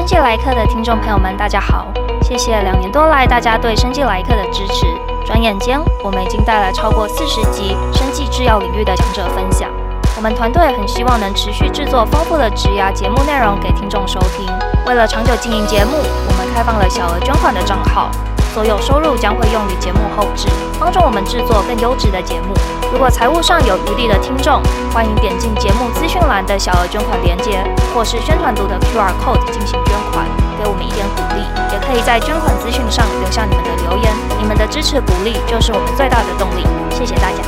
[0.00, 1.86] 生计来客的听众朋友们，大家好！
[2.22, 4.86] 谢谢两年多来大家对生计来客的支持。
[5.26, 9.68] 转眼间，我们已经带来超过四十集生技制药领域的强者分享。
[10.16, 14.48] 我们团队很希望能持续制作丰富的职涯节目内容给听众收听。
[14.86, 18.10] 为了长久经营节目，我们开放了小额捐款的账号。
[18.54, 20.48] 所有收入将会用于节目后置，
[20.78, 22.54] 帮助我们制作更优质的节目。
[22.92, 24.60] 如果财务上有余力的听众，
[24.92, 27.62] 欢迎点进节目资讯栏的小额捐款链接，
[27.94, 30.26] 或是宣传图的 QR code 进行捐款，
[30.58, 31.40] 给我们一点鼓励。
[31.72, 36.66] 也可以在捐款资讯上留下你们的留言，你们的支持鼓励就是我们最大的动力。
[36.90, 37.38] 谢谢大家。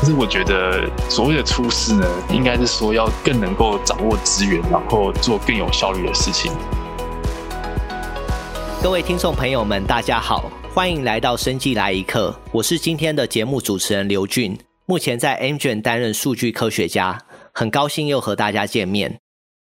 [0.00, 6.52] 其实我觉得所谓的出师呢，应该是说要更能够掌握资源，然后做更有效率的事情。
[8.80, 12.34] 各位听众朋友们，大家好，欢迎来到生技来一课。
[12.50, 17.16] 我是今天的节目主持人刘俊，目前在 Amgen 担任数据科学家，
[17.52, 19.20] 很高兴又和大家见面。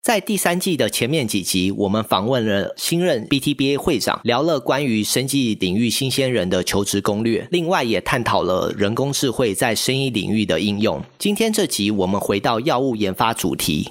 [0.02, 11.02] 在第三季的前面几集，我们访问了新任 BTBA 会长，聊了关于生技领域新鲜人的求职攻略，另外也探讨了人工智慧在生意领域的应用。
[11.18, 13.90] 今天这集，我们回到药物研发主题。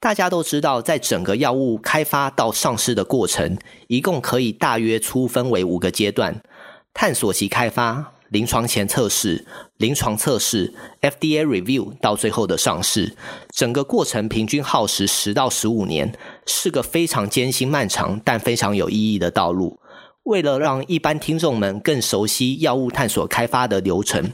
[0.00, 3.56] 大家都知道，在整个药物开发到上市的过程，
[3.86, 6.42] 一共可以大约粗分为五个阶段：
[6.94, 9.44] 探索及开发、临床前测试、
[9.76, 13.14] 临床测试、FDA review 到最后的上市。
[13.50, 19.78] 整个过程平均耗时十到十五年，是个非常艰辛漫长但非常有意义的道路。
[20.22, 24.32] 为了让一般听众们更熟悉药物探索开发的流程，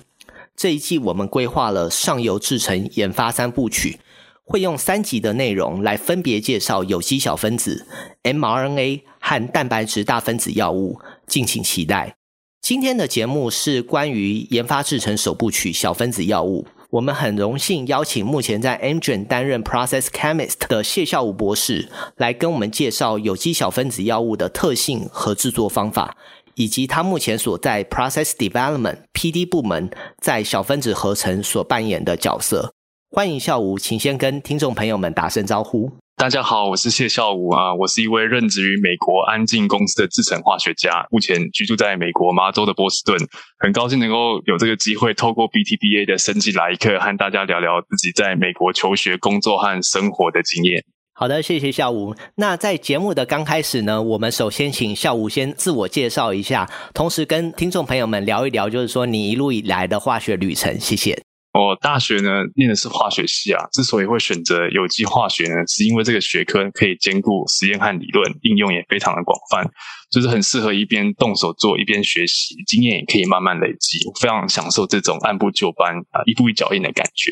[0.54, 3.98] 这一季我们规划了上游制程研发三部曲。
[4.44, 7.86] 会用三集的内容来分别介绍有机小分子、
[8.24, 12.19] mRNA 和蛋白质大分子药物，敬请期待。
[12.62, 16.66] 今天的节目是关于研发制成首部曲小分子药物。
[16.90, 26.16] 我们很荣幸邀请目前在 Amgen 担任 Process Chemist 的谢孝武博士来跟我们介绍有机小分子药物的特性和制作方法，
[26.54, 29.90] 以及他目前所在 Process Development PD 部门
[30.20, 32.74] 在小分子合成所扮演的角色。
[33.10, 35.90] 欢迎孝武，请先跟听众朋友们打声招呼。
[36.20, 43.16] 大家好，我是谢孝武啊，我是一位任职于美国安进公司的制成化学家，目前居住在美国麻州的波士顿。
[43.58, 50.84] 很高兴能够有这个机会，透过 BTBA 的升级来客，和大家聊聊自己在美国求学、工作和生活的经验。
[51.14, 52.14] 好的，谢谢孝武。
[52.34, 60.78] 那在节目的刚开始呢，我们首先请孝武先自我介绍一下，同时跟听众朋友们聊一聊，就是说你一路以来的化学旅程。
[60.78, 61.18] 谢谢。
[61.52, 69.68] 我大学呢念的是化学系啊，之所以会选择有机化学呢，是因为这个学科可以兼顾实验和理论，应用也非常的广泛，
[70.10, 77.30] 就是很适合一边动手做一边学习，经验也可以慢慢累积，我非常享受这种按部就班啊，一步一脚印的感觉。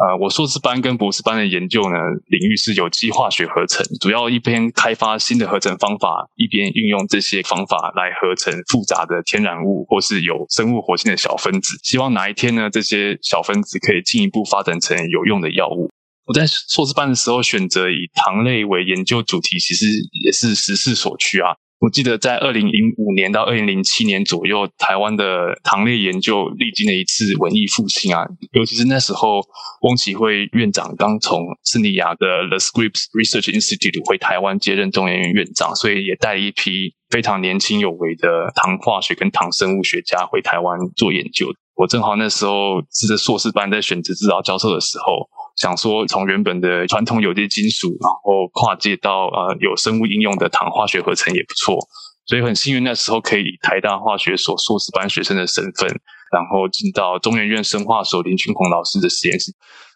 [0.00, 11.78] 呃，我硕士班跟博士班的研究呢，领域是有机化学合成，主要一边开发新的合成方法，一边运用这些方法来合成复杂的天然物或是有生物活性的小分子。
[11.82, 15.90] 希望哪一天呢，这些小分子可以进一步发展成有用的药物。
[16.24, 19.84] 我在硕士班的时候选择以糖类为研究主题，其实
[20.24, 21.56] 也是时势所趋啊。
[21.80, 29.40] 我记得在二零零五年到二零零七年左右，台湾的糖类研究历经了一次文艺复兴啊，尤其是那时候，
[29.80, 41.46] 翁启惠院长刚从圣地亚的 The Scripps Research Institute 回台湾接任中研院院长，所以也带了一批非常年轻有为的糖化学跟糖生物学家回台湾做研究。
[41.76, 45.30] 我正好那时候是在硕士班在选择指导教授的时候。
[45.60, 51.78] 想说从原本的传统有机金属，然后跨界到呃有生物应用的糖化学合成也不错，
[52.24, 59.52] 所以很幸运那时候可以以台大化学所硕士班学生的身份，然后进到中研院生化所林群宏老师的实验室。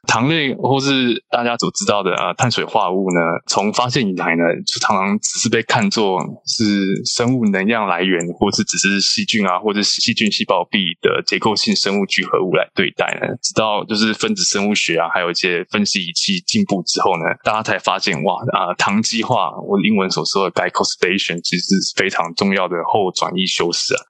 [0.06, 13.34] 糖类或是大家所知道的啊碳水化合物呢，从发现以来呢，就常常只是被看作是生物能量来源，或是只是细菌啊，或者细菌细胞壁的结构性生物聚合物来对待呢。
[13.40, 24.00] 直到就是分子生物学啊，还有一些分析仪器进步之后呢，大家才发现哇啊，糖基化，我英文所说的 glycosylation 其实是非常重要的后转移修饰啊，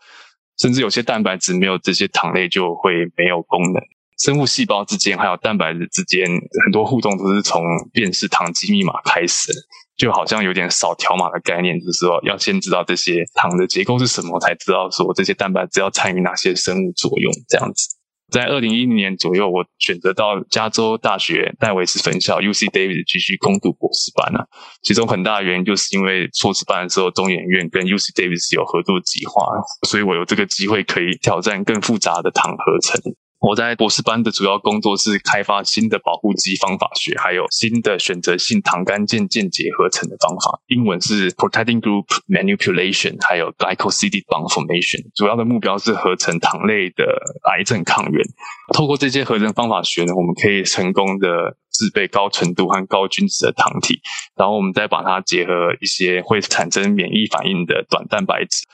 [0.59, 3.83] 甚至有些蛋白质没有这些糖类就会没有功能。
[4.19, 6.25] 生物细胞之间还有蛋白质之间
[6.65, 7.63] 很多互动都是从
[7.93, 9.53] 辨识糖基密码开始，
[9.97, 17.33] 就好像有点扫条码的概念，就是说要先知道这些糖的结构是什么，才知道说这些蛋白质要参与哪些生物作用。
[17.49, 17.89] 这样子，
[18.35, 24.45] 在二零一零年左右，我选择到加州大学戴维斯分校 UC Davis 继续攻读博士班啊。
[24.83, 29.47] 其中很大的原因就是因为硕士班的时候，中研院跟 UC Davis 有合作计划，
[29.87, 33.01] 所以我有这个机会可以挑战更复杂的糖合成。
[33.47, 40.61] 我在博士班的主要工作是开发新的保护基方法学，还有新的选择性糖苷键键结合成的方法。
[40.69, 45.11] 英文是 Protecting Group Manipulation，还有 Glycosidic Bond Formation。
[45.15, 47.05] 主要的目标是合成糖类的
[47.53, 48.25] 癌症抗原。
[48.73, 54.01] 透过这些合成方法学呢，我们可以成功的制备高纯度和高均质的糖体，
[54.39, 55.53] 然后我们再把它结合
[55.83, 58.67] 一些会产生免疫反应的短蛋白质。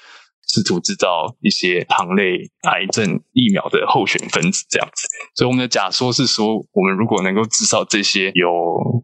[0.52, 2.38] 试图制造一些糖类
[2.68, 5.06] 癌症疫苗的候选分子，这样子。
[5.36, 8.48] 所以我们的假说是说，我们如果能够制造这些有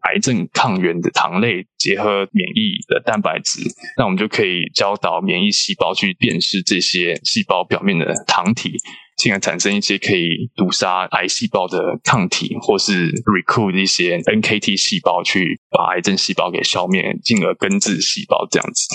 [0.03, 3.61] 癌症抗原的糖类，结合免疫的蛋白质，
[3.97, 8.73] 那我们就可以教导免疫细胞去辨识这些细胞表面的糖体，
[9.17, 18.89] 进而产生一些可以毒杀癌细胞的抗体，或是 recruit 一些 NKT 细胞去把癌症细胞给消灭，进而根治细胞这样子。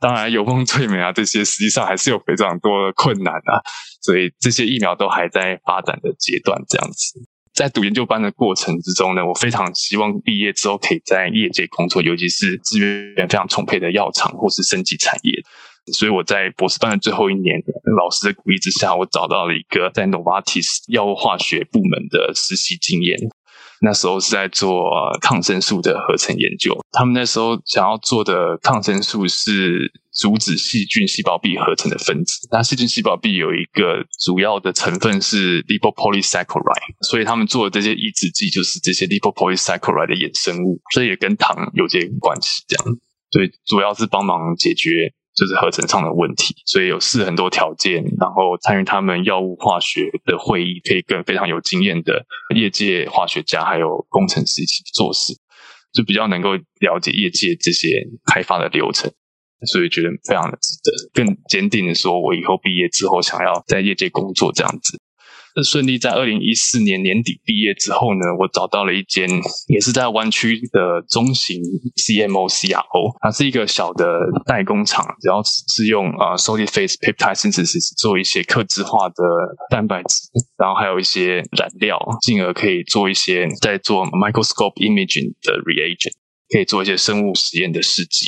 [0.00, 1.12] 当然，有梦最美啊！
[1.12, 3.60] 这些实际上还是有非常多的困难啊，
[4.00, 6.58] 所以这些疫苗都还在发展的阶段。
[6.66, 7.20] 这样子，
[7.52, 15.34] 在读研究班的过程之中呢，我非常希望毕业之后可以在业界工作，尤其是资源非常充沛的药厂或是升级产业。
[15.92, 17.60] 所以我在博士班的最后一年，
[17.98, 23.18] 老师的鼓励之下，我找到了一个在 Novartis 药物化学部门的实习经验。
[23.80, 24.90] 那时候是在做
[25.20, 32.46] 抗生素的合成研究，他们那时候想要做的抗生素是阻止细菌细胞壁合成的分子。
[32.50, 42.62] 那细菌细胞壁有一个主要的成分是 lipopolysaccharide，所以他们做的这些抑制剂就是这些 lipopolysaccharide 的衍生物，所以也跟糖有些关系。
[42.68, 42.84] 这样，
[43.30, 45.14] 所以主要是帮忙解决。
[45.34, 55.32] 就是合成上的问题，所以有试很多条件，然后参与他们药物化学的会议，可以跟非常有经验的业界化学家还有工程师一起做事，
[55.92, 59.10] 就比较能够了解业界这些开发的流程，
[59.66, 65.00] 所以觉得非常的值得，更坚定的说，我以后毕业之后想要在业界工作这样子。
[65.54, 69.28] 那顺利在二零一四年年底毕业之后呢，我找到了一间
[69.68, 71.60] 也是在湾区的中型
[71.96, 74.06] CMO CRO，它是一个小的
[74.46, 79.24] 代工厂，主要是用呃 solid phase peptide synthesis 做一些客制化的
[79.70, 86.12] 蛋白质，然后还有一些染料，进而可以做一些在做 microscope imaging 的 reagent，
[86.48, 88.26] 可以做一些生物实验的试剂。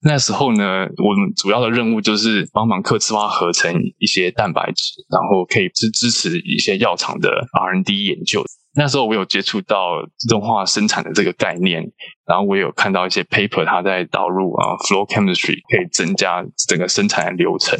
[0.00, 8.44] 那时候呢，我们主要的任务就是帮忙克制化合成一些蛋白质，然后可以支支持一些药厂的 R&D 研究。
[8.76, 11.82] 那时候我有接触到自动化生产的这个概念，
[12.24, 17.76] 然后我有看到一些 paper，它在导入啊 flow chemistry 可以增加整个生产的流程，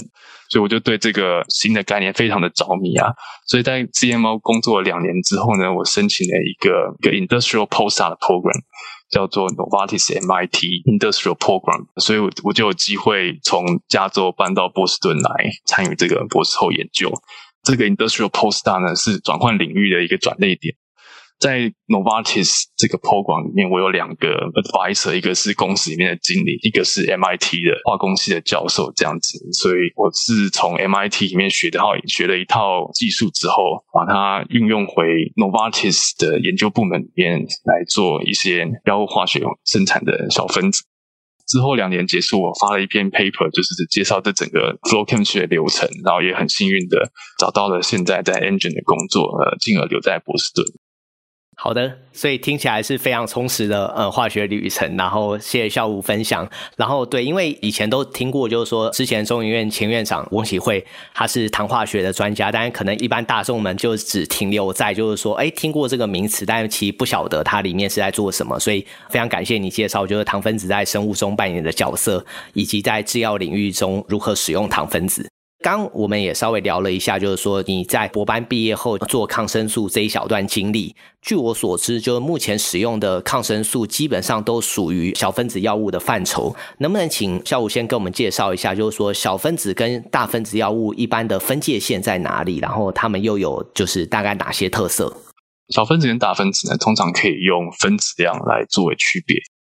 [0.51, 3.13] 所以我就对这个新的概念非常的着迷啊。
[3.47, 8.61] 所以在 CMO 工作了两年之后呢，我申请了一个一个 industrial postdoc program。
[9.11, 17.13] 叫做 Novartis MIT Industrial Program，所以我我就有机会从加州搬到波士顿来参与这个博士后研究。
[17.63, 20.75] 这个 Industrial Postdoc 呢是转换领域的一个转捩点。
[21.39, 29.39] 在 Novartis 这个 program 里面，我有两个 advisor，一个是公司里面的经理，一个是 MIT 的化工系的教授，这样子。
[29.53, 35.05] 所以我是从 MIT 里面学的，学了一套技术之后，把它运用回
[35.37, 40.83] Novartis 的研究部门里面来做一些药物化学生产的小分子。
[41.47, 50.67] 之后两年结束，我发了一篇 paper，就是介绍这整个 flow chemistry 的流程，然后也很幸运的找到了现在在 Engine 的工作，呃，进而留在波士顿。
[51.61, 54.97] 好的，所以听起来是非常充实的呃化学旅程。
[54.97, 56.49] 然后谢谢校武分享。
[56.77, 68.57] 然后对，因为以前都听过，就是说之前中医院前院长翁启惠他是糖化学的专家，但是可能一般大众们就只停留在就是说，哎，听过这个名词，但是其实不晓得它里面是在做什么。
[68.61, 75.29] 所以非常感谢你介绍，就是糖分子在生物中扮演的角色，以及在制药领域中如何使用糖分子。
[75.61, 80.95] 刚我们也稍微聊了一下，就是说你在博班毕业后做抗生素这一小段经历。
[81.21, 86.55] 据我所知，就是目前使用的抗生素基本上都属于小分子药物的范畴。
[86.79, 92.59] 能不能请孝武先跟我们介绍一下，就是说小分子跟大分子药物一般的分界线在哪里？
[92.59, 95.13] 然后它们又有就是大概哪些特色？
[95.75, 99.37] 小分子跟大分子呢，通常可以用分子量来作为区别。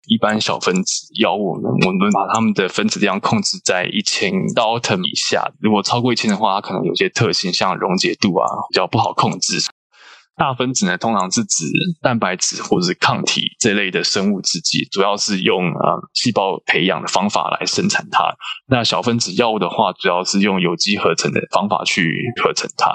[0.09, 1.51] 一般小分子药物，
[1.85, 5.51] 我们把它们的分子量控制在一千道尔以下。
[5.61, 9.61] 如果超过一千的话，它可能有些特性，像溶解度啊，比较不好控制。
[10.35, 11.65] 大分子呢，通常是指
[12.01, 18.33] 蛋白质或者是抗体这类的生物制剂，主要是用呃细胞培养的方法来生产它。
[18.67, 22.89] 那小分子药物的话，主要是用有机合成的方法去合成它。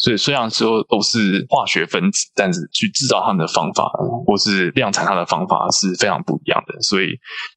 [0.00, 3.84] 所以虽然说都是化学分子，但是去制造它们的方法
[4.26, 6.80] 或是量产它的方法是非常不一样的。
[6.80, 7.08] 所以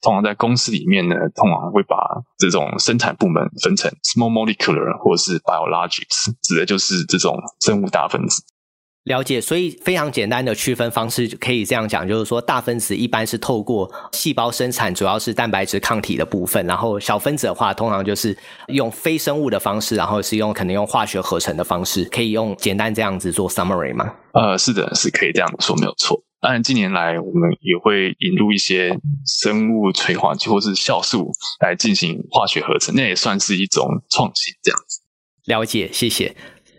[0.02, 1.98] 通常在公司里面呢，通常会把
[2.38, 8.44] 这种生产部门分成 small molecular 或是 biologics，指的就是这种生物大分子。
[9.03, 24.13] 了解，所以非常简单的区分方式可以这样讲，就是说大分子一般是透过细胞生产，主要是蛋白质抗体的部分，然后小分子的话，通常就是用非生物的方式，然后是用可能用化学合成的方式，可以用简单这样子做 summary 吗？
[24.33, 26.24] 呃，是的，是可以这样说，没有错。
[26.39, 35.01] 当然，近年来我们也会引入一些生物催化剂或是酵素来进行化学合成，那也算是一种创新，这样子。
[35.45, 36.36] 了解，谢谢。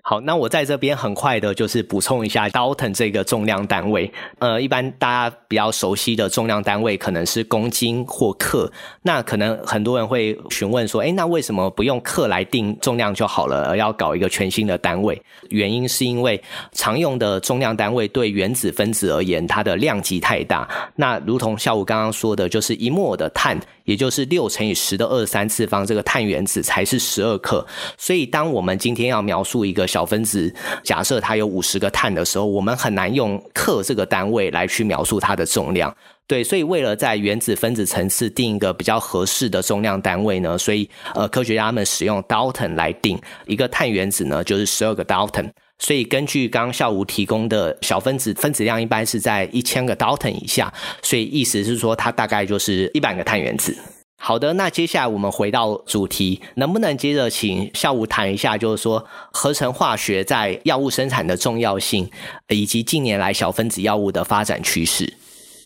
[0.06, 4.12] 好，那我在这边很快的，就是补充一下 Dalton 这个重量单位。
[4.38, 8.70] 呃，一般大家比较熟悉的重量单位可能是公斤或克。
[9.00, 15.18] 那可能很多人会询问说，诶，那为什么不用克来定重量就好了，而要搞一个全新的单位？
[15.49, 16.38] 原因是因为
[16.73, 20.68] 常用的重量单位对原子分子而言，它的量级太大。
[20.96, 27.66] 那如同下午刚刚说的，就是一摩尔的碳，也就是六乘以十的二三次方，这个碳原子才是十二克。
[27.96, 35.94] 所以，当我们今天要描述一个小分子，假设它有五十个碳的时候，我们很难用克这个单位来去描述它的重量。
[36.26, 45.50] 对，所以为了在原子分子层次定一个比较合适的重量单位呢，所以呃，科学家们使用 Dalton 来定一个碳原子呢，就是十二个 Dalton。
[45.78, 53.76] 所以根据刚刚孝武提供的小分子分子量一般是在一千个 Dalton 以下，所以意思是说它大概就是一百个碳原子。
[54.16, 62.08] 好的，那接下来我们回到主题，能不能接着请孝武谈一下，就是说合成化学在药物生产的重要性，
[62.48, 65.12] 以及近年来小分子药物的发展趋势。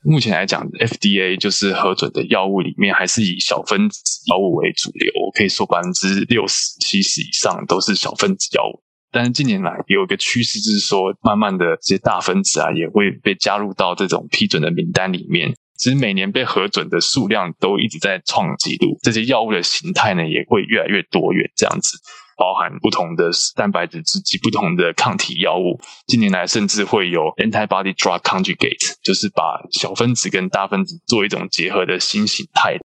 [0.02, 5.12] 目前来讲，FDA 就是核准的药物里面，还是以小分子药物为主流。
[5.24, 8.80] 我可以说百分之六十、七十以上都是小分子药物。
[9.10, 15.54] 但是近年来有一个趋势，就是说慢慢的这些大分子啊，也会被加入到这种批准的名单里面。
[15.76, 21.96] 其实每年被核准的数量都一直在创纪录，这些药物的形态呢也会越来越多元，这样子
[22.36, 25.80] 包含不同的蛋白质制剂、不同的抗体药物。
[26.08, 32.76] 近年来甚至会有 antibody drug conjugate，就是把小分子跟大分子做一种结合的新形态。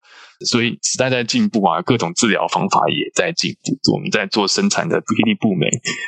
[0.45, 3.93] 所以时代在进步啊，各种治疗方法也在进步。
[3.93, 5.67] 我们在做生产的 PD 部门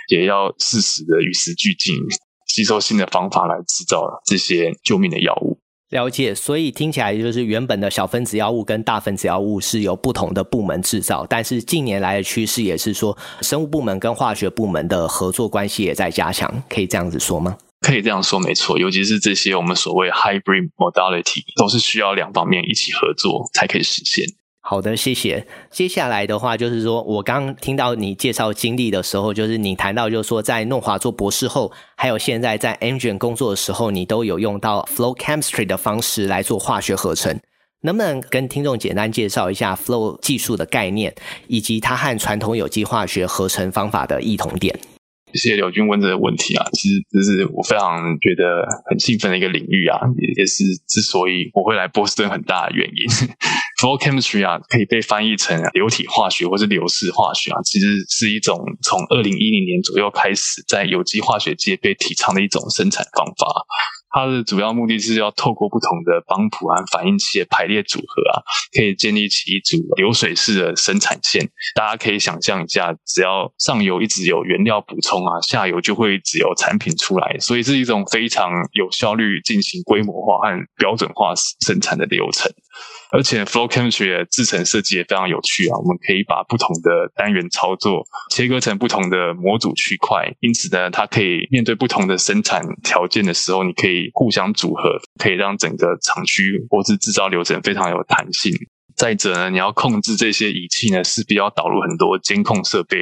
[0.10, 1.96] 也要适时的与时俱进，
[2.48, 5.60] 吸收新的方法来制造这些救命的药物。
[5.89, 17.56] 了解，所以听起来就是原本的小分子药物跟大分子药物是由不同的部门制造，但是近年来的趋势也是说，生物部门跟化学部门的合作关系也在加强，可以这样子说吗？
[17.82, 24.25] 可以这样说，没错，尤其是这些我们所谓 hybrid modality，都是需要两方面一起合作才可以实现。
[24.67, 25.46] 好的，谢谢。
[25.70, 37.39] 接下来的话就是说，我刚听到你介绍经历的时候，就是你谈到，就是说在诺华做博士后，还有现在在 Amgen 工作的时候，你都有用到 flow chemistry 的方式来做化学合成。
[37.82, 41.13] 能不能跟听众简单介绍一下 flow 技术的概念，
[41.46, 44.75] 以及它和传统有机化学合成方法的异同点？
[45.36, 50.00] 谢谢刘军问这个问题啊，其实这是我非常觉得很兴奋的一个领域啊，
[50.38, 53.06] 也是之所以我会来波士顿很大的原因。
[53.82, 63.65] Flow chemistry 啊，可以被翻译成流体化学或是流式化学啊，其实是一种从二零一零年左右开始在有机化学界被提倡的一种生产方法。
[64.15, 68.39] 它的主要目的是要透过不同的帮浦胺反应器的排列组合啊，
[68.74, 71.45] 可以建立起一组流水式的生产线。
[71.75, 81.34] 大家可以想象一下，只要上游一直有原料补充啊，下游就会只有产品出来，所以是一种非常有效率进行规模化和标准化
[81.65, 82.50] 生产的流程。
[83.12, 85.77] 而且，flow chemistry 的制程设计也非常有趣啊！
[85.77, 98.51] 我们可以把不同的单元操作切割成不同的模组区块，因此呢，它可以面对不同的生产条件的时候，你可以互相组合，可以让整个厂区或是制造流程非常有弹性。
[98.98, 103.01] 再者呢，你要控制这些仪器呢，势必要导入很多监控设备，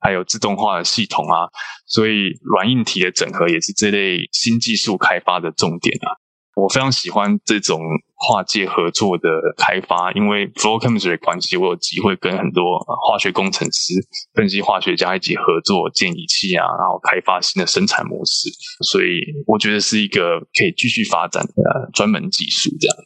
[0.00, 1.48] 还有自动化的系统啊，
[1.86, 6.20] 所以软硬体的整合也是这类新技术开发的重点啊。
[6.60, 7.80] 我非常喜欢这种
[8.14, 13.94] 跨界合作的开发，因为 flow chemistry 关系，我有机会跟很多化学工程师、
[14.34, 18.50] 分析化学家一起合作建仪器啊，然后开发新的生产模式，
[18.84, 19.06] 所以
[19.46, 22.70] 我觉得是一个可以继续发展的专门技术。
[22.78, 22.96] 这样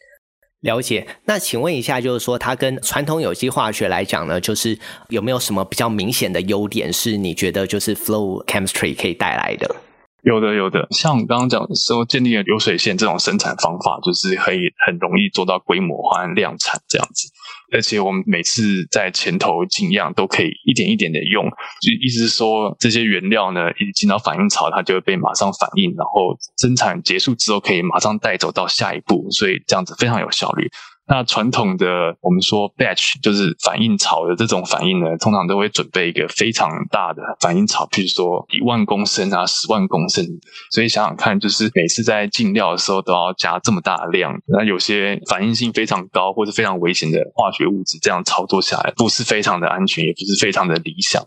[0.63, 1.07] 了解。
[1.27, 4.77] 那请问一下，就是说它跟传统有机化学来讲呢，就是
[5.11, 9.77] 有没有什么比较明显的优点，是你觉得就是 flow chemistry 可以带来的？
[10.25, 17.29] 有的，有的，像刚刚讲的时候，建立了流水线这种生产方法，就是可以很容易做到规模化、量产这样子。
[17.73, 21.45] 而且我们每次在前头进样都可以一点一点的用，
[21.83, 30.71] 就意思是说，这些原料呢，一进到反应槽，它就会被马上反应，然后生产结束之后可以马上带走到下一步，所以这样子非常有效率。
[31.07, 40.25] 那传统的我们说 batch 就是反应槽的这种反应呢，通常都会准备一个非常大的反应槽，譬如说一万公升啊、十万公升。
[40.71, 51.23] 所以想想看，就是每次在进料的时候都要加这么大的量，那有些反应性非常高或者非常危险的化学物质，这样操作下来不是非常的安全，也不是非常的理想。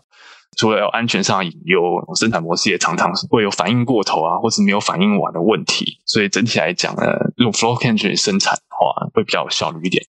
[0.56, 1.80] 除了有安全上隐忧，
[2.16, 6.00] 生产模式也常常会有反应过头啊，或是没有反应完的问题。
[6.04, 7.02] 所以整体来讲呢，
[7.36, 10.04] 用 flow chemistry 生产的话，会比较效率一点。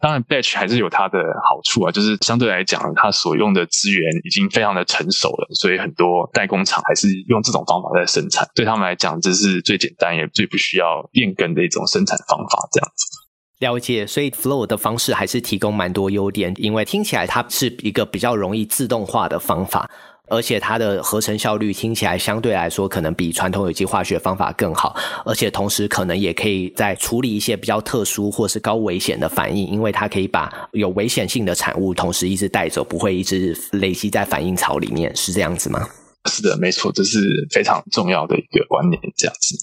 [0.00, 1.18] 当然，batch 还是有它的
[1.48, 8.48] 好处啊，就是相对来讲，它所用的资源已经非常的成熟了，所以很多代工厂还是用这种方法在生产。
[8.54, 13.27] 对他们来讲，这是最简单也最不需要变更的一种生产方法，这样子。
[13.58, 19.90] 了解，所以 Flow 的方式还是提供蛮多优点，因为听起来它是一个比较容易自动化的方法，
[20.28, 35.88] 而且它的合成效率听起来相对来说可能比传统有机化学方法更好，而且同时可能也可以在处理一些比较特殊或是高危险的反应，因为它可以把有危险性的产物同时一直带走，不会一直累积在反应槽里面，是这样子吗？
[36.30, 37.18] 是的，没错，这是
[37.50, 39.56] 非常重要的一个观念，这样子。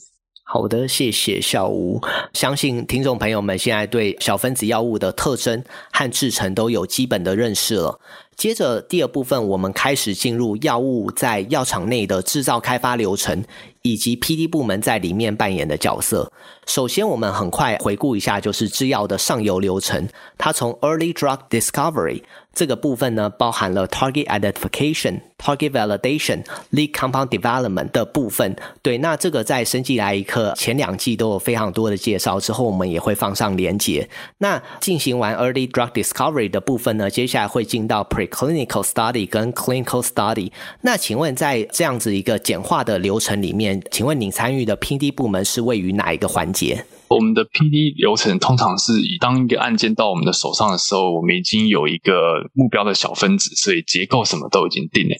[0.47, 1.99] 好的，谢谢小吴。
[2.33, 7.99] 相信听众朋友们现在对小分子药物的特征和制成都有基本的认识了。
[8.36, 13.44] 接着第二部分，我们开始进入药物在药厂内的制造开发流程，
[13.82, 16.32] 以及 PD 部门在里面扮演的角色。
[16.65, 20.08] 首先，我们很快回顾一下，就是制药的上游流程。
[20.38, 22.24] 它从 Early Drug Discovery
[22.54, 28.56] 这个部分呢，包含了 Target Identification、Target Validation、Lead Compound Development 的部分。
[28.82, 34.10] 对，那这个在生技来一课前两季都有非常多的介绍，之后我们也会放上连结。
[34.39, 40.51] 那进行完 Early Drug Discovery 的部分呢，接下来会进到 Pre Clinical Study 跟 Clinical Study。
[40.82, 46.86] 那请问在这样子一个简化的流程里面，请问你参与的 PD 部门是位于哪一个环节？
[47.08, 55.15] 我们的 PD 流程通常是以当一个案件到我们的手上的时候，我们已经有一个目标的小分子，所以结构什么都已经定了，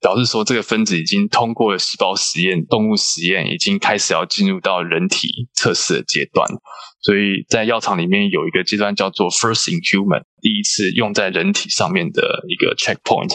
[0.00, 6.46] 表示说这个分子已经通过了细胞实验、动物实验，已经开始要进入到人体测试的阶段。
[7.02, 13.34] 所以在药厂里面有一个阶段叫做 First in Human，第一次用在人体上面的一个 checkpoint。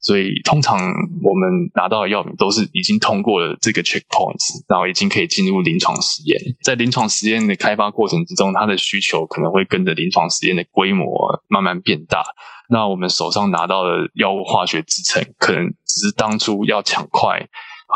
[0.00, 0.78] 所以，通常
[1.22, 6.40] 我们拿到的药品都是已经通过了这个 checkpoints，然后已经可以进入临床实验。
[6.62, 12.22] 在临床实验的开发过程之中，它的需求可能会跟着临床实验的规模慢慢变大。
[12.70, 17.48] 那我们手上拿到的药物化学制成，可能只是当初要抢快，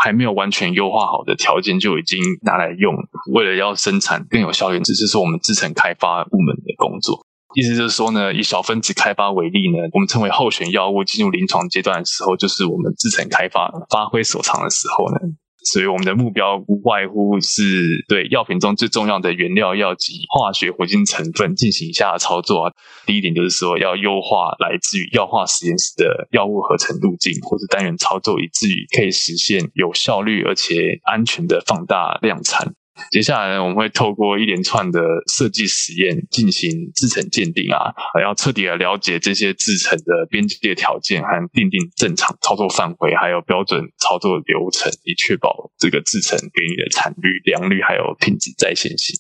[0.03, 2.95] 还没有完全优化好的条件就已经拿来用。
[3.33, 7.27] 为了要生产更有效率，这就是我们制成开发部门的工作。
[7.55, 15.19] 意思就是说呢，以小分子开发为例呢，我们称为候选药物进入临床阶段的时候，就是我们制成开发发挥所长的时候呢。
[15.65, 17.63] 所以我们的目标无外乎是
[18.09, 22.73] 对药品中最重要的原料药及化学活性成分进行以下操作啊。
[23.07, 32.75] 第一点就是说，要优化来自于药化实验室的药物合成路径或者单元操作，以至于可以实现有效率而且安全的放大量产。
[33.11, 49.15] 接下来呢，我们会透过一连串的设计实验进行制程鉴定啊，要彻底的了解这些制程的边界条件和订定正常操作范围，还有标准操作流程，以确保这个制程给你的产率、良率还有品质在线性。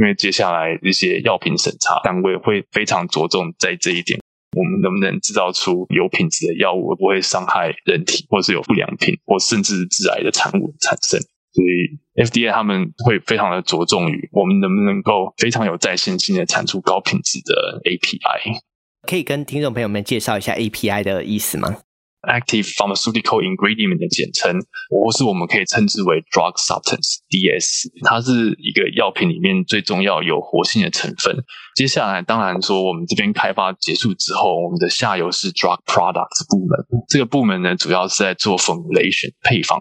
[0.00, 4.18] 因为接下来一些药品审查单位会非常着重在这一点，
[4.56, 11.20] 我们能不能制造出有品质的药物，而不会伤害人体，或是有不良品，或甚至致癌的产物产生。
[11.52, 18.60] 所以 FDA 他们会非常的着重于我们能不能够非常有在线性的产出高品质的 API。
[19.06, 21.78] 可以跟听众朋友们介绍一下 API 的意思吗
[22.22, 24.58] ？Active Pharmaceutical Ingredient 的简称，
[24.90, 31.36] 或是我们可以称之为 Drug Substance (DS)，它是一个药品里面最重要有活性的成分。
[31.76, 36.76] 接下来，当然说我们这边开发结束之后，我们的下游是 Drug Products 部门。
[37.08, 39.78] 这个部门呢，主要是在做 Formulation 配方。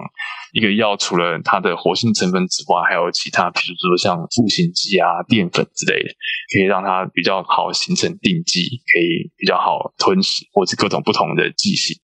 [0.53, 6.09] 一个药除了它的活性成分之外，还有其他，比如说像赋形剂啊、淀粉之类的，
[6.53, 8.61] 可以让它比较好形成定剂，
[8.93, 11.97] 可以比较好吞食，或是各种不同的剂型。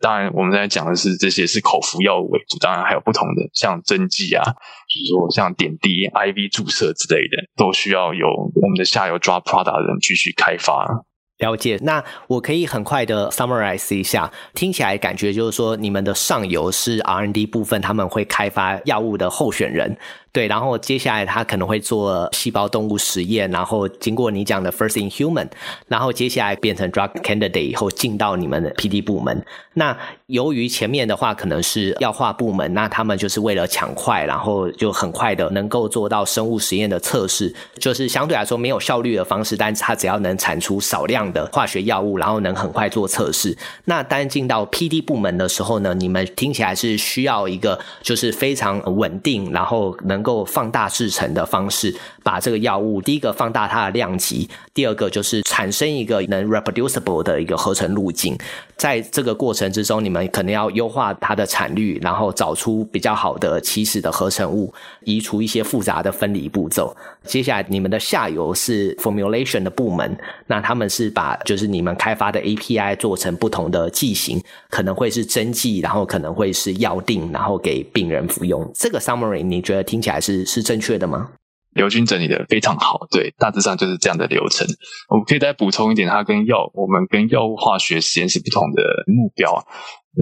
[0.00, 4.44] 当然，我们在讲的是这些是口服药物为主，当然还有不同的像针剂啊，
[4.88, 11.04] 比如说像点滴、IV 注射之类的，都需要由我们的下游抓 Prada 的人继续开发。
[11.38, 19.98] 了解，那我可以很快的 summarize 一下，听起来感觉就是说，你们的上游是 R&D 部分，他们会开发药物的候选人。
[20.36, 25.48] 对，然后接下来他可能会做细胞动物实验，然后经过你讲的 first in human，
[25.88, 29.42] 然后接下来变成 drug candidate 以后进到你们的 PD 部门。
[29.72, 29.96] 那
[30.26, 43.56] 由于前面的话可能是药化部门，那他们就是为了抢快，然后就很快的能够做到生物实验的测试，就是相对来说没有效率的方式，但是它只要能产出少量的化学药物，然后能很快做测试。
[43.86, 58.36] 那当进到 PD 部门的时候呢，你们听起来是需要一个就是非常稳定，然后能够放大制成的方式，把这个药物第一个放大它的量级，第二个就是产生一个能 reproducible 的一个合成路径。
[58.76, 66.94] 在这个过程之中，你们可能要优化它的产率，然后找出比较好的起始的合成物，移除一些复杂的分离步骤。
[67.26, 78.70] 接下来，你们的下游是 formulation 的部门，那他们是把就是你们开发的 API 做成不同的剂型，可能会是针剂，然后可能会是药定，然后给病人服用。
[78.74, 81.28] 这个 summary 你觉得听起来是是正确的吗？
[81.74, 84.66] 刘军整理的非常好，对，大致上就是这样的流程。
[85.10, 89.60] 我们可以再补充一点，它跟药，我们跟药物化学实验室不同的目标啊，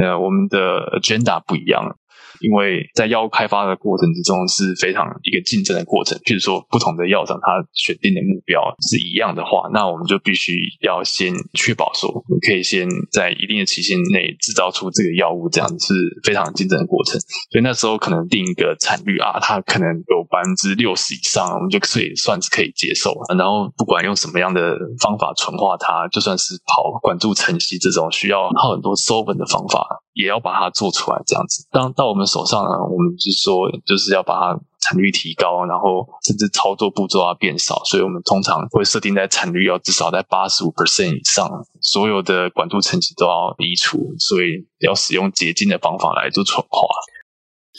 [0.00, 0.58] 呃，我们的
[0.98, 1.96] agenda 不一样。
[2.44, 10.52] 因为在药物开发的过程之中是非常一个竞争的过程，譬如说不同的药厂它选定的目标是一样的话，那我们就必须
[10.83, 17.18] 要先确保说，我们可以先在一定的期限内制造出这个药物，这样是非常竞争的过程。
[17.50, 23.14] 所以那时候可能定一个产率啊，它可能有百分之六十以上，我们就可以算是可以接受。
[23.38, 31.22] 然后不管用什么样的方法纯化它，就算是跑管柱层析这种需要耗很多 solvent 的方法，也要把它做出来。
[31.27, 41.48] 这样子，当到我们手上呢，我们是说，就是要把它产率提高，然后甚至操作步骤要变少，所以我们通常会设定在产率要至少在八十五 percent 以上，
[41.81, 46.87] 所有的管柱层级都要移除，所以要使用洁净的方法来做纯化。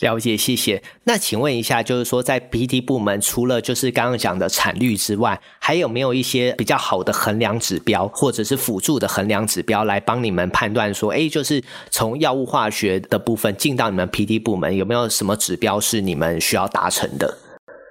[0.01, 0.83] 了解，谢谢。
[1.05, 17.37] 那请问一下，就是说，在 PD 部门，除了就是刚刚讲的产率之外，还有没有一些比较好的衡量指标，或者是辅助的衡量指标，来帮你们判断说，哎，就是从药物化学的部分进到你们 PD 部门，有没有什么指标是你们需要达成的？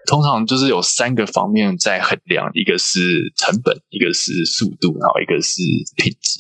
[0.07, 5.63] 通常就是有三个方面在衡量，一个是成本，一个是速度，然后一个是
[5.97, 6.39] 品质。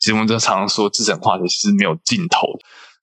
[0.00, 2.48] 其实我们就常常说，制程化学是没有尽头。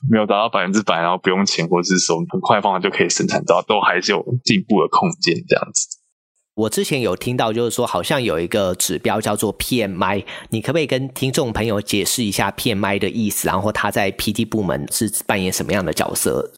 [0.07, 5.35] 没有达到百分之百，然后不用钱，或者是说很快方法就可以生产到，都还是有进步的空间。
[5.47, 5.97] 这样子，
[6.55, 13.47] 我之前有听到，就是说好像有一个指标叫做 PMI，你可不可以跟听众朋友解释一下 PMI 的意思？
[13.47, 16.53] 然后它在 PT 部门是扮演什么样的角色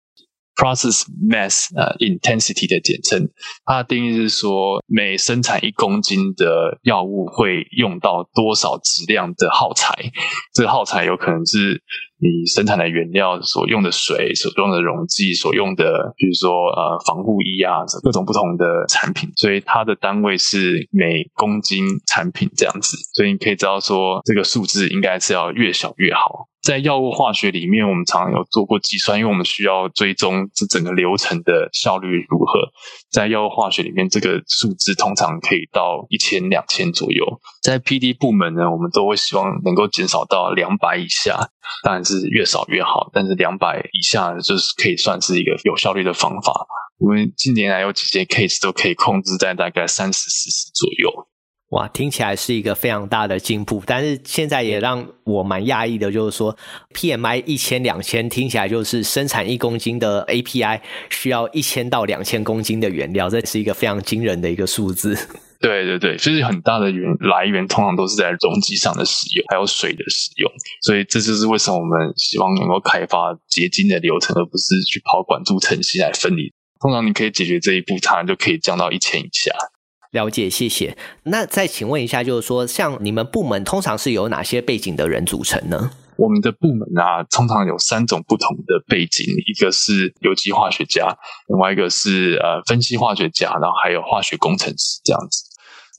[0.56, 3.30] ？Process Mass 呃 Intensity 的简称，
[3.66, 9.94] 它的定义是说每生产一公斤的药物会用到多少质量的耗材，
[10.54, 11.84] 这个耗材有可能是。
[12.24, 26.48] 你生产的原料所用的水、所用的溶剂、所用的，比如说呃防护衣啊，各种不同的产品，所以它的单位是每公斤产品这样子，所以你可以知道说这个数字应该是要越小越好。
[26.62, 32.72] 在药物化学里面，我们常有做过计算，因为我们需要追踪这整个流程的效率如何。
[33.10, 37.26] 在药物化学里面，这个数字通常可以到一千、两千左右。
[37.64, 41.50] 在 PD 部门呢，我们都会希望能够减少到两百以下，
[41.84, 43.10] 当然是越少越好。
[43.12, 46.68] 但是两百以下就是可以算是一个有效率的方法。
[47.00, 51.28] 我们近年来有几件 case 都可以控制在大概三十、四十左右。
[51.72, 56.56] 哇，听起来是一个非常大的进步，但是现在也让我蛮讶异的，就是说
[56.94, 65.18] PMI 一千两千，听起来就是生产一公斤的 API 需要一千到两千公斤的原料，这是一个非常惊人的一个数字。
[65.62, 76.52] 对对对，就是很大的源来源通常都是在溶剂上的使用，还有水的使用，所以这就是为什么我们希望能够开发结晶的流程，而不是去跑管柱层析来分离。
[76.82, 79.52] 通常你可以解决这一步，它就可以降到一千以下。
[80.12, 80.98] 了解，谢谢。
[81.24, 85.92] 那再请问一下，就是说，像你们部门通常是由哪些背景的人组成呢？
[86.18, 95.44] 我们的部门啊，通常有三种不同的背景，一个是有机化学家，另外一个是呃分析化学家，然后还有化学工程师这样子。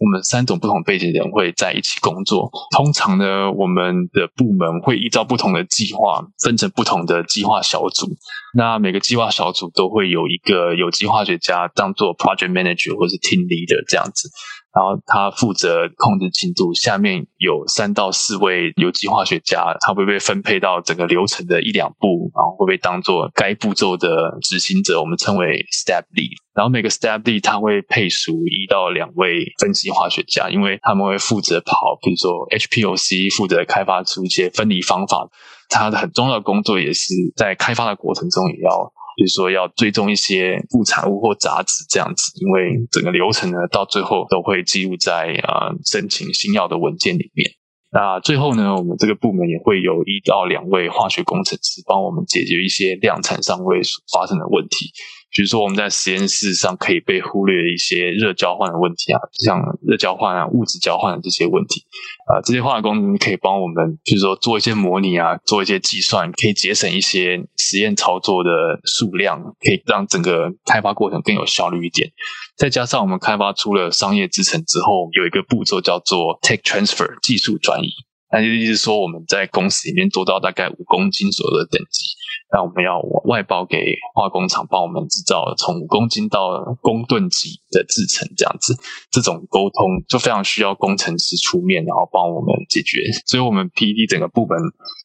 [0.02, 2.50] 我们三种不同背景的人会在一起工作。
[2.76, 8.16] 通常呢，我们的部门会依照不同的计划分成不同的计划小组。
[8.52, 14.28] 那每个计划小组都会有一个有机化学家当做 project manager 或是 team leader 这样子。
[14.74, 26.32] 然后他负责控制进度，下面有三到四位有机化学家，他会被分配到整个流程的一两步，然后会被当做该步骤的执行者，我们称为 step lead。
[26.54, 35.28] 然后每个 step lead 他会配属一到两位分析化学家，因为他们会负责跑，比如说 HPLC，负责开发出一些分离方法。
[35.68, 47.50] 他的很重要的工作也是在开发的过程中也要比如说要追踪一些副产物或杂质这样子，因为整个流程呢，到最后都会记录在呃申请新药的文件里面。
[47.94, 54.90] 那最后呢，我们这个部门也会有一到两位化学工程师帮我们解决一些量产上会发生的问题。
[55.32, 61.80] 比如说，我们在实验室上可以被忽略的一些热交换的问题啊，像热交换啊、物质交换的这些问题，
[62.26, 68.50] 啊、这些化学工程可以帮我们，比如说做一些模拟啊，做一些计算，可以节省一些实验操作的
[68.84, 72.10] 数量，可以让整个开发过程更有效率一点。
[72.58, 77.88] 再加上我们开发出了商业制程之后，有一个步骤叫做 Tech Transfer 技术转移，
[78.30, 82.04] 那就意思说我们在公司里面做到大概五公斤左右的等级。
[82.52, 88.76] 那我们要外包给化工厂帮我们制造从五公斤到公吨级的制程，这样子，
[89.10, 93.00] 这种沟通就非常需要工程师出面，然后帮我们解决。
[93.24, 94.58] 所以，我们 P D 整个部门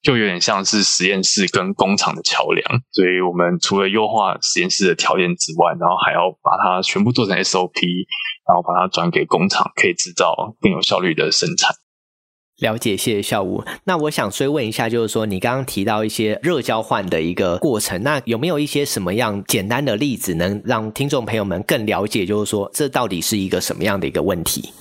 [0.04, 2.68] 就有点像是实验室跟工厂的桥梁。
[2.92, 7.80] 所以我们除了优化实验室的条件之外，然后还要把它全部做成 SOP，
[8.46, 11.74] 然后把它转给工厂，可以制造更有效率的生产。
[12.60, 13.64] 了解，谢谢校武。
[13.84, 24.72] 那我想追问一下，就是说你刚刚提到一些热交换的一个过程，那有没有一些什么样简单的例子，能让听众朋友们更了解，就是说这到底是一个什么样的一个问题？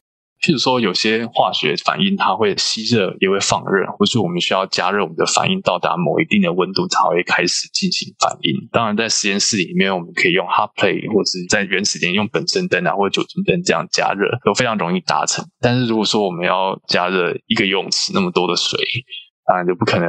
[0.47, 8.55] 譬如说，有些化学反应它会吸热，也会放热，或是我们需要加热我们的反应到达某一定的温度才会开始进行反应。
[8.71, 15.45] 当然，在实验室里面，我们可以用 hot plate，或是在原始点用本身灯啊，或者酒精灯这样加热，都非常容易达成。
[15.61, 18.79] 但是如果说我们要加热一个游泳池那么多的水，
[19.49, 20.09] 当然就不可能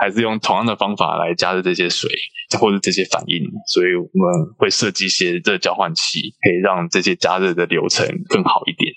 [0.00, 2.10] 还是用同样的方法来加热这些水
[2.58, 3.40] 或者这些反应。
[3.72, 8.92] 所以我们会设计一些热交换器，可以让这些加热的流程更好一点。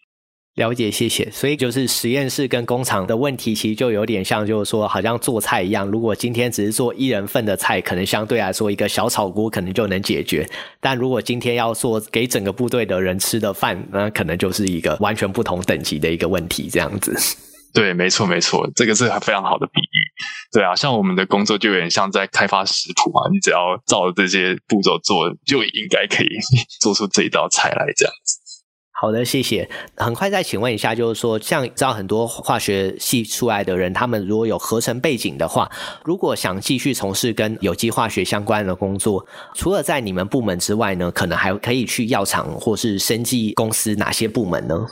[0.59, 1.31] 了解，谢谢。
[1.31, 5.87] 所以就是实验室跟工厂的问题，其实就有点像，就是说，好像做菜一样。
[5.87, 10.45] 如果今天只是做一人份的菜，可能相对来说一个小炒锅可能就能解决。
[10.81, 17.17] 但如果今天要做给整个部队的人吃的饭，那可能就是一个完全不同等级的一个问题，这样子。
[17.73, 19.97] 对，没错，没错，这个是非常好的比喻。
[20.51, 26.27] 对啊，像我们的工作就有点像在开发食谱嘛，你只要照着这些步骤做，就应该可以
[26.81, 28.48] 做出这一道菜来，这样子。
[29.01, 29.69] 好的，谢谢。
[29.95, 35.71] 很快再请问一下，就是说，像知道很多化学系出来的人，他们如果有合成背景的话，
[36.03, 44.85] 如果想继续从事跟有机化学相关的工作，除了在你们部门之外呢，可能还可以去药厂或是生技公司哪些部门呢？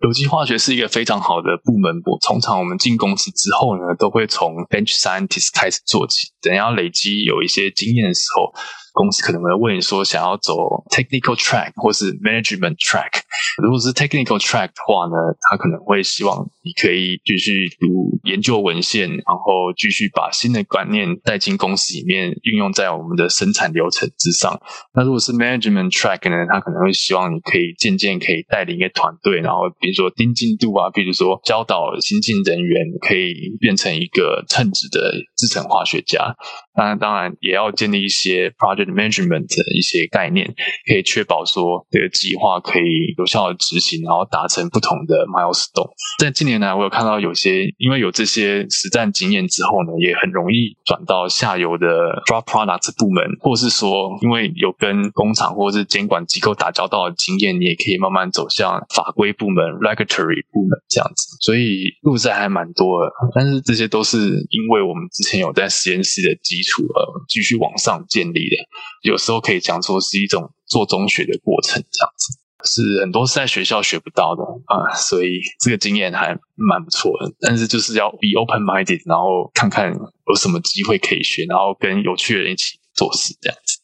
[0.00, 8.54] 有机化学是一个非常好的部门，我通常我们进公司之后呢，都会从 bench scientist 开始做起，等要累积有一些经验的时候。
[8.92, 13.22] 公司可能会问你说，想要走 technical track 或是 management track。
[13.62, 24.60] 如果是 technical track 的话呢，他可能会希望你可以继续读研究文献，然后继续把新的观念带进公司里面，运用在我们的生产流程之上。
[24.94, 36.34] 那如果是 management track 呢，他可能会希望你可以渐渐可以带领一个团队，然后比如说盯进度啊，比如说教导新进人员，可以变成一个称职的制程化学家。
[36.74, 40.46] 当然，当然也要建立一些 project management 的一些概念，
[40.88, 45.90] 可以确保说这个计划可以有效的执行，然后达成不同的 milestone。
[46.18, 51.86] 在近年来，我有看到有些因为有这些实战经验之后呢，也很容易转到下游的
[52.26, 61.36] drug product 部门，或是说因为有跟工厂或是监管机构打交道的经验，你也可以慢慢走向法规部门 regulatory 部门这样子。
[61.40, 64.18] 所以路子还蛮多的，但是这些都是
[64.50, 68.56] 因为我们之前有在实验室的基础而，继续往上建立的，
[69.02, 77.32] 有时候可以讲说是一种做中学的过程，这样子是很多是在学校学不到的啊，所以这个经验还蛮不错的。
[77.40, 83.81] 但是就是要 be open minded，然后看看有什么机会可以学，然后跟有趣的人一起做事，这样子。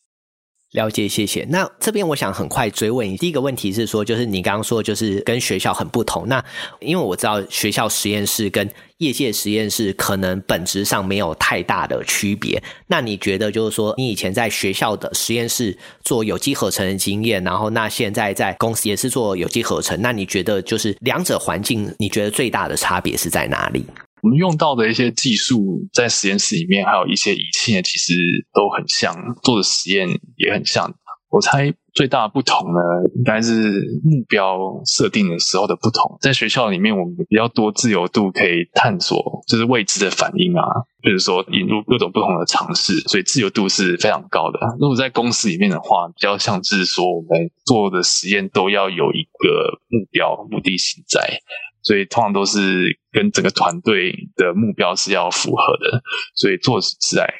[0.72, 1.46] 了解，谢谢。
[1.48, 6.28] 那这边我想很快追问你，第一个问题是说，就是你刚刚说，就是跟学校很不同。
[6.28, 6.44] 那
[6.80, 12.62] 因为我知道学校实验室跟业界实验室可能本质上没有太大的区别。
[12.86, 23.86] 那你觉得，就是说，你以前在学校的实验室做有机合成的经验，然后那现在在公司也是做有机合成，那你觉得就是两者环境，你觉得最大的差别是在哪里？
[24.22, 28.14] 我们用到的一些技术，在实验室里面，还有一些仪器，其实
[28.52, 30.92] 都很像，做的实验也很像。
[31.30, 32.80] 我猜最大的不同呢，
[33.14, 36.16] 应该是目标设定的时候的不同。
[36.20, 40.62] 在学校里面，我们比较多自由度可以探索，就是未知的反应啊，
[41.02, 44.58] 比如说引入各种不同的尝试，所以自由度是非常高的。
[44.80, 51.40] 如果在公司里面的话，比较像是说我们做的实验都要有一个目标、目的性在。
[51.80, 56.02] 所以通常都是跟整个团队的目标是要符合的，
[56.34, 57.32] 所以做起来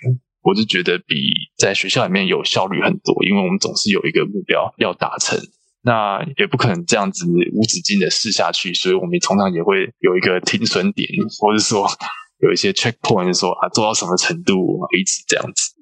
[0.43, 1.15] 我就觉得比
[1.57, 5.39] 在学校里面有效率很多，因为我们总是有一个目标要达成，
[5.83, 11.09] 那也不可能这样子无止境的试下去，所以我们通常也会有一个停损点，
[11.41, 11.87] 或者说
[12.41, 15.78] 有一些 checkpoint，说啊做到什么程度为止这样子。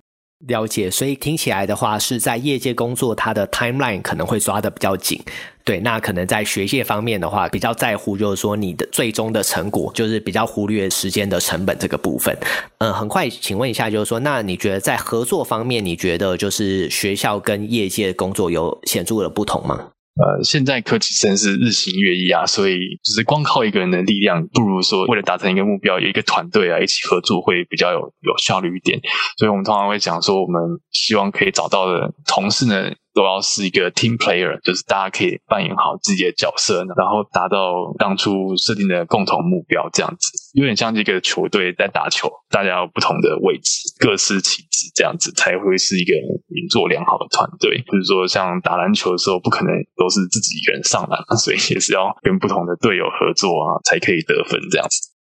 [0.46, 5.20] 了解，所以听起来的话，是在业界工作，他的 timeline 可能会抓的比较紧。
[5.64, 12.36] 对，那可能在学界方面的话，比较在乎就是说你的最终的成果，就是比较忽略时间的成本这个部分。
[12.78, 19.88] 嗯，很快，请问一下，就是说，那你觉得在合作方面，你觉得就是学校跟业界工作有显著的不同吗？
[20.16, 28.98] 呃，现在科技真是日新月异啊，所以就是光靠一个人的力量，不如说为了达成一个目标，有一个团队啊一起合作会比较有有效率一点。
[29.36, 32.90] 所以我们通常会讲说，我们希望可以找到的同事呢。
[33.16, 46.12] 都要是一个 team player，就是大家可以扮演好自己的角色，然后达到当初设定的共同目标，这样子有点像一个球队在打球，大家有不同的位置，各司其职，这样子才会是一个
[46.52, 47.82] 运作良好的团队。
[47.90, 55.15] 就是说，像打篮球的时候，不可能都是自己一个人上篮，所以也是要跟不同的队友合作啊，才可以得分这样子。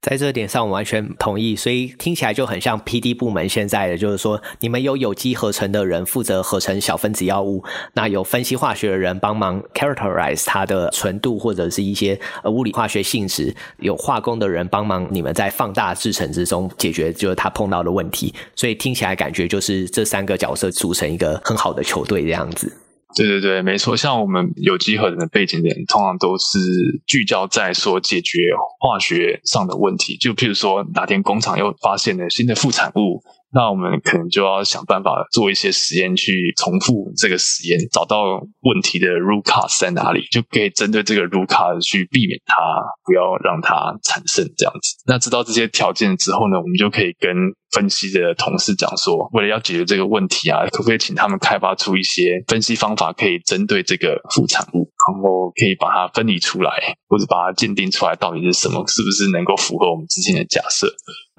[0.00, 1.56] 在这点上，我完全同意。
[1.56, 18.32] 所以听起来就很像 PD 部门现在的，就是说，你们有有机合成的人负责合成小分子药物，那有分析化学的人帮忙 characterize 它的纯度或者是一些呃物理化学性质，有化工的人帮忙你们在放大制程之中解决就是他碰到的问题。
[18.54, 22.72] 所以听起来感觉就是这三个角色组成一个很好的球队这样子。
[23.16, 23.96] 对对对，没错。
[23.96, 26.58] 像我们有机合成的背景点，通常都是
[27.06, 30.18] 聚焦在说解决化学上的问题。
[30.18, 33.22] 就譬如说，哪天工厂又发现了新的副产物。
[33.56, 38.24] 那我们可能就要想办法做一些实验，去重复这个实验，找到
[38.60, 42.54] 问题的 root cause 在哪里，就可以针对这个 root cause 去避免它，
[43.06, 45.02] 不要让它产生这样子。
[45.06, 47.32] 那知道这些条件之后呢，我们就可以跟
[47.72, 56.70] 分析的同事讲说，为了要解决这个问题啊，可不可以请他们开发出一些分析方法，可以针对这个副产物，然后可以把它分离出来，
[57.08, 60.86] 或者把它鉴定出来到底是什么，是不是能够符合我们之前的假设。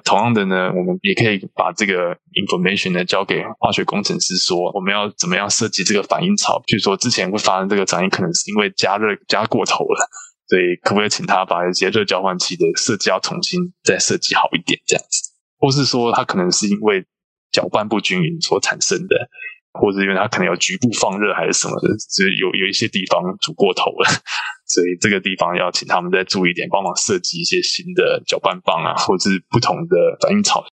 [0.08, 6.58] 同样的呢，我们也可以把这个 information 呢交给化学工程师，说我们要怎么样设计这个反应槽。
[6.66, 10.08] 譬如说之前会发生这个反应，可能是因为加热加过头了，
[10.48, 15.30] 所以可不可以请他把一些热交换器的设计要重新再设计好一点，这样子？
[15.60, 17.04] 或是说它可能是因为
[17.52, 19.30] 搅拌不均匀所产生的，
[19.78, 24.10] 或者因为它可能有局部放热还是什么的，所以有有一些地方煮过头了。
[24.68, 30.66] 所以这个地方要请他们再注意点，帮忙设计一些新的搅拌棒啊，或者是不同的反应槽。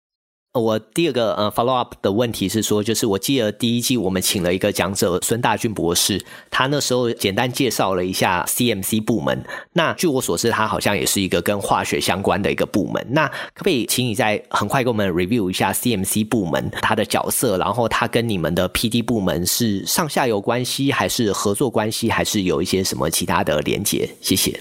[0.54, 9.44] 我第二个呃 follow up 的问题是说，就是我记得第一季我们请了一个讲者孙大俊博士，他那时候简单介绍了一下 CMC 部门。
[9.72, 13.04] 那据我所知，他好像也是一个跟化学相关的一个部门。
[13.10, 24.08] 那可不可以请你再很快给我们 review 一下 CMC 部门它的角色，然后它跟你们的 PD 部门是上下游关系，还是合作关系，还是有一些什么其他的连结？
[24.20, 24.60] 谢谢。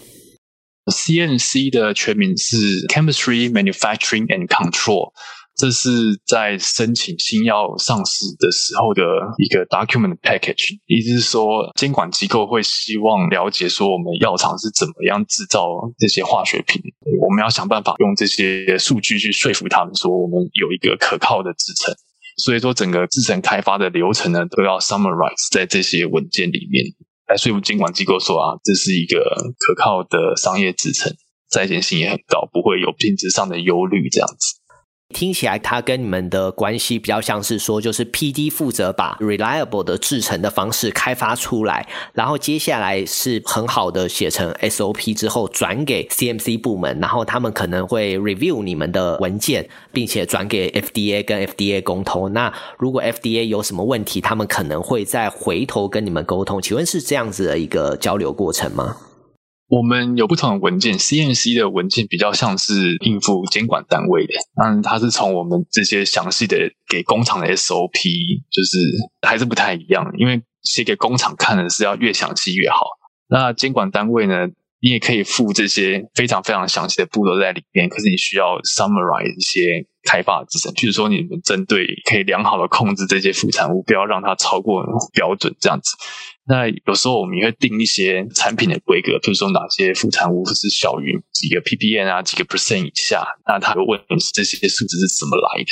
[0.92, 5.14] CMC 的全名是 Chemistry Manufacturing and Control。
[5.56, 5.90] 这是
[6.26, 9.04] 在申请新药上市的时候的
[9.38, 15.68] 一个 document package，意思是说，监管机构会希望了解说，我们药厂是怎么样制造
[16.00, 16.82] 这些化学品，
[17.22, 21.94] 我们要想办法用这些数据去说服他们说，我们有一个可靠的制程。
[22.38, 26.84] 所以说，整个制程开发的流程呢，都要 summarize 在这些文件里面，
[27.28, 29.20] 来说服监管机构说啊，这是一个
[29.60, 31.14] 可靠的商业制程，
[31.48, 34.63] 再现性也很高，不会有品质上的忧虑这样子。
[35.14, 52.34] 听起来，它跟你们的关系比较像是说，就是 PD 负责把 reliable 的制程的方式开发出来，然后接下来是很好的写成 SOP 之后转给 CMC 部门，然后他们可能会 review 你们的文件，并且转给 FDA 跟 FDA 沟通。
[52.34, 56.62] 那如果 FDA 有什么问题，他们可能会再回头跟你们沟通。
[56.62, 58.98] 请问是这样子的一个交流过程吗？
[59.74, 66.58] 我们有不同的文件，CNC 的文件比较像是应付监管单位的，但它是从我们这些详细的
[66.88, 68.78] 给工厂的 SOP，就是
[69.28, 72.86] 还是不太一样，因为写给工厂看的是要越详细越好。
[73.28, 74.48] 那监管单位呢，
[74.84, 85.96] 你也可以附这些非常非常详细的步骤在里面，可是你需要 summarize 一些开发的制程，譬如说你们针对可以良好的控制这些副产物，不要让它超过标准这样子。
[86.46, 93.98] 那有时候我们也会定一些产品的规格，比如说哪些副产物是小于几个 ppm 啊，几个 percent 以下，那他会问
[94.34, 95.72] 这些数值是怎么来的。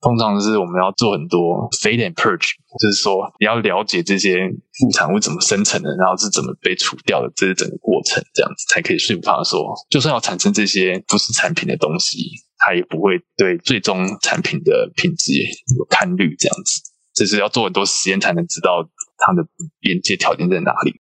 [0.00, 2.50] 通常是我们要做很多 fade and purge，
[2.80, 4.48] 就是说你要了解这些
[4.78, 12.18] 副产物怎么生成的，然后是怎么被除掉的，这是整个过程，这样子才可以说服他说，就算要产生这些不是产品的东西，
[12.58, 15.32] 它也不会对最终产品的品质
[15.76, 16.36] 有堪虑。
[16.38, 16.80] 这样子，
[17.14, 19.42] 这是要做很多实验才能知道它的
[19.80, 21.00] 边界条件在哪里。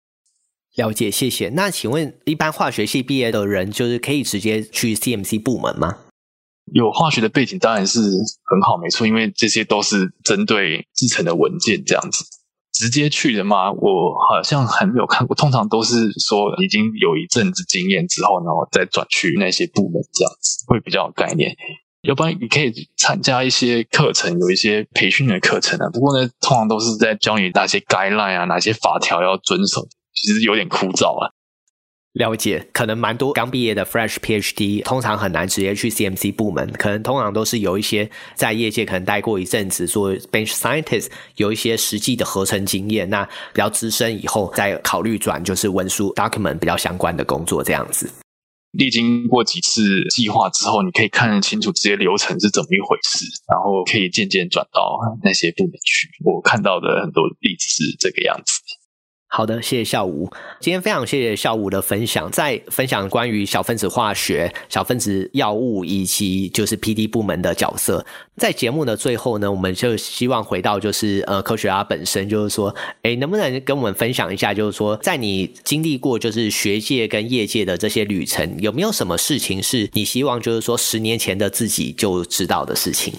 [0.76, 1.50] 了解，谢谢。
[1.50, 5.98] 那请问，一般化学系毕业的人，就是可以直接去 CMC 部门吗？
[6.72, 12.24] 有化学的背景当然是很好，没错，因为这些都是针对制成的文件这样子。
[12.72, 13.72] 直接去的吗？
[13.72, 21.56] 我好像还没有看过，通常都是说已经有一阵子经验之后，然后再转去那些部门这样子，会比较有概念。
[22.02, 25.88] 要不然你可以参加一些课程，有一些培训的课程啊。
[25.90, 29.88] 不过呢，通常都是在教你哪些 guideline 啊，哪些法条要遵守。
[30.14, 31.32] 其实有点枯燥啊。
[32.16, 48.10] 了解，可能蛮多刚毕业的 fresh PhD 通常很难直接去 CMC 部门，可能通常都是有一些在业界可能待过一阵子做 bench scientist，有一些实际的合成经验，那比较资深以后再考虑转就是文书 document 比较相关的工作这样子。
[48.72, 56.08] 历经过几次计划之后，你可以看得清楚这些流程是怎么一回事，然后可以渐渐转到那些部门去。
[56.24, 58.60] 我看到的很多例子是这个样子。
[59.36, 60.32] 好的，谢谢孝武。
[60.60, 68.02] 今天非常谢谢孝武的分享，在分享关于小分子化学、小分子药物以及就是 PD 部门的角色。
[68.38, 83.12] 在节目的最后呢，我们就希望回到就是呃科学家本身，就是说，诶，能不能跟我们分享一下，就是说，在你经历过就是学界跟业界的这些旅程，有没有什么事情是你希望就是说十年前的自己就知道的事情？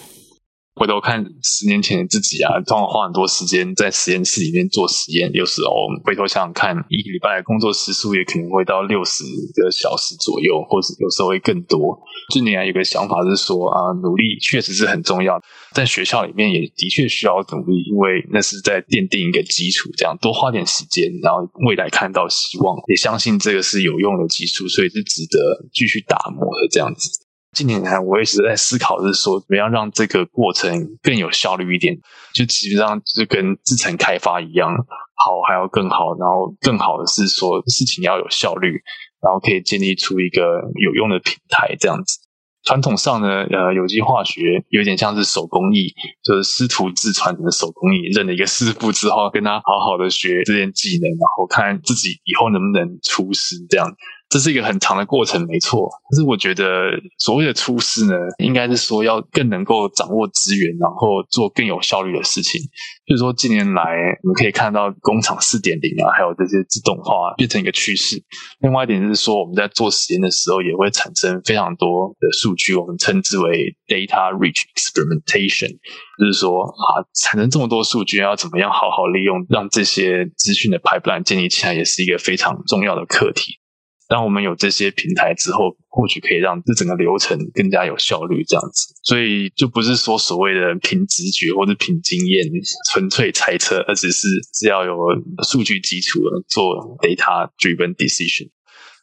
[0.78, 5.32] 回头看十年前的自己啊，通常花很多时间在实验室里面做实验。
[5.34, 5.72] 有时候
[6.06, 9.24] 回头想想看，一个礼拜的工作时数也可能会到六十
[9.56, 11.98] 个小时左右，或者有时候会更多。
[12.32, 15.42] 近年来有个想法是说啊，努力确实是很重要，
[15.74, 19.90] 在学校里面也的确需要努力，因为那是在奠定一个基础。
[19.98, 27.27] 这样多花点时间，然后未来看到希望，也相信这个是有用的基础，所以是值得继续打磨的这样子。
[27.58, 30.70] 近年来，我一直在思考，是说怎么样让这个过程
[31.02, 31.98] 更有效率一点。
[32.36, 34.70] 就基本上就跟自成开发一样，
[35.16, 36.16] 好还要更好。
[36.20, 38.80] 然后更好的是说事情要有效率，
[39.24, 42.20] 然后可以建立出一个有用的平台这样子。
[42.64, 45.92] 传统上呢，呃，有机化学有点像是手工艺，
[46.22, 48.04] 就是师徒制传的手工艺。
[48.14, 53.88] 认了一个师傅之后，跟他好好的学这件技能，然后看自己以后能不能出师这样。
[54.30, 55.90] 这是一个很长的过程，没错。
[56.12, 58.14] 但是我觉得所谓的出师呢，
[58.44, 62.60] 应该是说要更能够掌握资源，然后做更有效率的事情。
[63.08, 63.82] 就是说，近年来
[64.24, 68.22] 我们可以看到工厂四点零啊，还有这些自动化变成一个趋势。
[68.60, 75.72] 另外一点就是说，我们在做实验的时候，也会产生非常多的数据，我们称之为 data-rich experimentation。
[76.20, 83.60] 就是说啊，产生这么多数据，要怎么样好好利用，让这些资讯的 pipeline 建立起来，也是一个非常重要的课题。
[84.08, 88.94] 当我们有这些平台之后，或许可以让这整个流程更加有效率，这样子。
[89.04, 92.46] 所以就不是说所谓的凭直觉或者凭经验、
[92.92, 94.96] 纯粹猜测，而只是是要有
[95.44, 98.50] 数据基础的做 data-driven decision。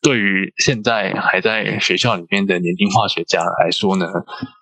[0.00, 4.06] 对于现在还在学校里面的年轻化学家来说呢，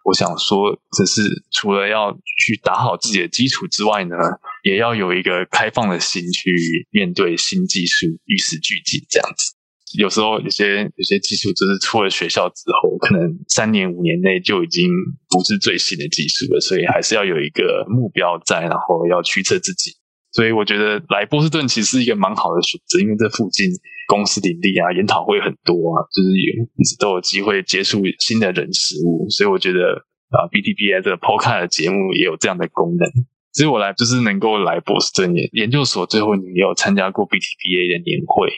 [0.04, 4.16] 我想说，只是除了要去打好自己的基础之外呢，
[4.62, 9.54] 也要有一个开放的心去面对新技术，与时俱进，这样子。
[9.98, 14.88] 有时候有些有些技术就是出了学校之后，可能三年五年内就已经
[15.28, 19.92] 不是最新的技术了，所以还是要有一个目标在，然后要驱策自己。
[20.32, 23.68] 所以我觉得来波士顿其实是一个蛮好的选择，因为这附近
[24.06, 29.28] 公司林立啊，研讨会很多啊，就是有一直都有机会接触新的人事物。
[29.28, 33.06] 所以我觉得啊，BTPA 这个 Podcast 的节目也有这样的功能。
[33.52, 38.48] 其实我来就是能够来波士顿研研究所，最后你也有参加过 BTPA 的年会。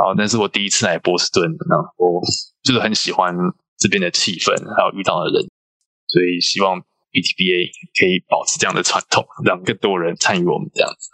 [0.00, 2.22] 然后，那是我第一次来波士顿，然后
[2.62, 3.36] 就是很喜欢
[3.76, 5.44] 这边的气氛，还有遇到的人，
[6.06, 6.80] 所以希望
[7.10, 7.66] B T B A
[7.98, 11.10] 可以保持这样的传统，让更多人参与我们这样子。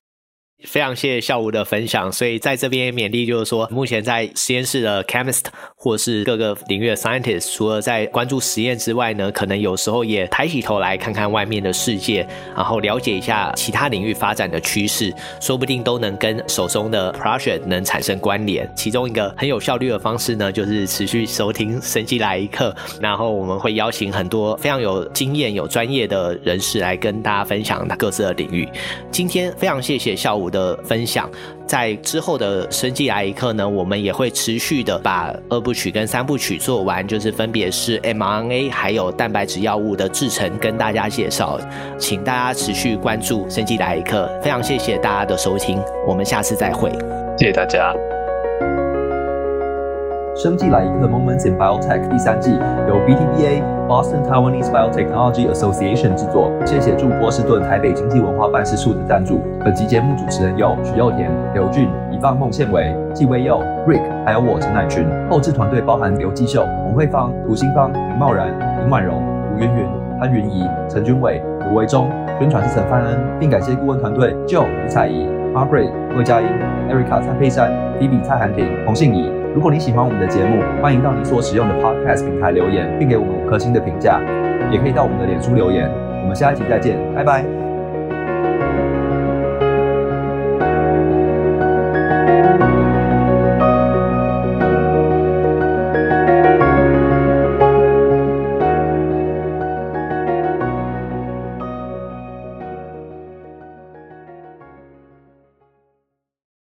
[0.64, 5.42] 非常谢谢孝武的分享，所以在这边勉励就是说，目前在实验室的 chemist
[5.76, 18.68] 或是各个领域的 scientist，除了在关注实验之外呢，可能有时候也抬起头来看看外面的世界，然后了解一下其他领域发展的趋势，说不定都能跟手中的 project 能产生关联。
[18.74, 28.66] 其中一个很有效率的方式呢，就是持续收听生机来一课，然后我们会邀请很多非常有经验、有专业的人士来跟大家分享各自的领域。
[29.12, 31.28] 今天非常谢谢孝武的分享，
[31.66, 41.58] 在之后的生技来一课呢，我们也会持续的把二部曲跟三部曲做完，就是分别是 mRNA 还有蛋白质药物的制成跟大家介绍，
[41.98, 46.90] 请大家持续关注生技来一课，非常谢谢大家的收听，我们下次再会，
[47.36, 47.92] 谢谢大家。
[50.36, 52.50] 生技来一课 Moments in Biotech 第三季
[52.86, 59.40] 由 BTBA Boston Taiwanese Biotechnology Association 制作，谢谢驻波士顿台北经济文化办事处的赞助。
[59.64, 65.06] 本集节目主持人有许祐田、刘俊、以放孟宪伟、纪威佑、Rick，还有我陈乃群。
[65.30, 68.48] 后制团队包含刘继秀、洪慧芳、涂新芳、林茂然、
[68.82, 69.22] 林婉容、
[69.54, 69.86] 吴云云、
[70.18, 72.10] 潘云仪、陈君伟、卢维忠。
[72.40, 76.48] 宣传是陈范恩，并感谢顾问团队 Joe 李彩仪、Margaret 魏佳音、
[76.90, 79.30] Erica 蔡佩珊、Phoebe 蔡涵婷、洪信怡。
[79.56, 84.20] 如果你喜欢我们的节目，欢迎到你所使用的 Podcast 平台留言，并给我们五颗星的评价，
[84.70, 85.90] 也可以到我们的脸书留言。
[86.20, 87.65] 我们下一集再见，拜拜。